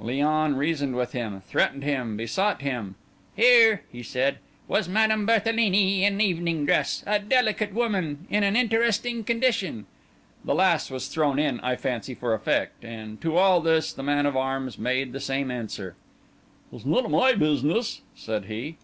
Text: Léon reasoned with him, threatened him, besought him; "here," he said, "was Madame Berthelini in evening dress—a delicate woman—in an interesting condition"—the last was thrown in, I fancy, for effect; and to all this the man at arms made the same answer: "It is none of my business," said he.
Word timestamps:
Léon 0.00 0.56
reasoned 0.56 0.94
with 0.94 1.10
him, 1.10 1.40
threatened 1.40 1.82
him, 1.82 2.16
besought 2.16 2.62
him; 2.62 2.94
"here," 3.34 3.82
he 3.90 4.04
said, 4.04 4.38
"was 4.68 4.88
Madame 4.88 5.26
Berthelini 5.26 6.04
in 6.04 6.20
evening 6.20 6.64
dress—a 6.64 7.18
delicate 7.18 7.74
woman—in 7.74 8.44
an 8.44 8.54
interesting 8.54 9.24
condition"—the 9.24 10.54
last 10.54 10.92
was 10.92 11.08
thrown 11.08 11.40
in, 11.40 11.58
I 11.58 11.74
fancy, 11.74 12.14
for 12.14 12.34
effect; 12.34 12.84
and 12.84 13.20
to 13.22 13.36
all 13.36 13.60
this 13.60 13.92
the 13.92 14.04
man 14.04 14.26
at 14.26 14.36
arms 14.36 14.78
made 14.78 15.12
the 15.12 15.18
same 15.18 15.50
answer: 15.50 15.96
"It 16.72 16.76
is 16.76 16.86
none 16.86 17.06
of 17.06 17.10
my 17.10 17.32
business," 17.32 18.00
said 18.14 18.44
he. 18.44 18.76